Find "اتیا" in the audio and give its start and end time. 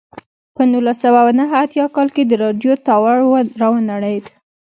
1.63-1.85